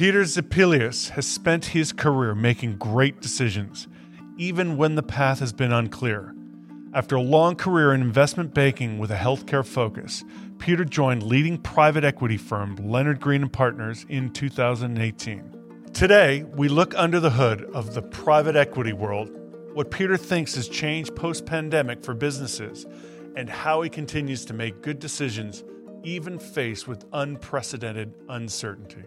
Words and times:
Peter 0.00 0.24
Zippelius 0.24 1.10
has 1.10 1.26
spent 1.26 1.62
his 1.62 1.92
career 1.92 2.34
making 2.34 2.74
great 2.78 3.20
decisions, 3.20 3.86
even 4.38 4.78
when 4.78 4.94
the 4.94 5.02
path 5.02 5.40
has 5.40 5.52
been 5.52 5.72
unclear. 5.72 6.34
After 6.94 7.16
a 7.16 7.20
long 7.20 7.54
career 7.54 7.92
in 7.92 8.00
investment 8.00 8.54
banking 8.54 8.98
with 8.98 9.10
a 9.10 9.16
healthcare 9.16 9.62
focus, 9.62 10.24
Peter 10.58 10.86
joined 10.86 11.22
leading 11.22 11.58
private 11.58 12.02
equity 12.02 12.38
firm 12.38 12.76
Leonard 12.76 13.20
Green 13.20 13.42
and 13.42 13.52
Partners 13.52 14.06
in 14.08 14.30
2018. 14.30 15.90
Today, 15.92 16.44
we 16.44 16.68
look 16.68 16.94
under 16.96 17.20
the 17.20 17.28
hood 17.28 17.64
of 17.74 17.92
the 17.92 18.00
private 18.00 18.56
equity 18.56 18.94
world, 18.94 19.28
what 19.74 19.90
Peter 19.90 20.16
thinks 20.16 20.54
has 20.54 20.66
changed 20.66 21.14
post 21.14 21.44
pandemic 21.44 22.02
for 22.02 22.14
businesses, 22.14 22.86
and 23.36 23.50
how 23.50 23.82
he 23.82 23.90
continues 23.90 24.46
to 24.46 24.54
make 24.54 24.80
good 24.80 24.98
decisions 24.98 25.62
even 26.04 26.38
faced 26.38 26.88
with 26.88 27.04
unprecedented 27.12 28.14
uncertainty. 28.30 29.04